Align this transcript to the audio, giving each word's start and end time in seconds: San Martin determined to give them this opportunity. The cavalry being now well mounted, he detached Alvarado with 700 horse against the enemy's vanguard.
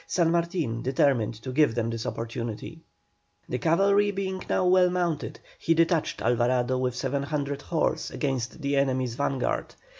San 0.07 0.31
Martin 0.31 0.81
determined 0.81 1.35
to 1.35 1.51
give 1.51 1.75
them 1.75 1.91
this 1.91 2.07
opportunity. 2.07 2.81
The 3.47 3.59
cavalry 3.59 4.09
being 4.09 4.43
now 4.49 4.65
well 4.65 4.89
mounted, 4.89 5.39
he 5.59 5.75
detached 5.75 6.23
Alvarado 6.23 6.79
with 6.79 6.95
700 6.95 7.61
horse 7.61 8.09
against 8.09 8.63
the 8.63 8.77
enemy's 8.77 9.13
vanguard. 9.13 9.75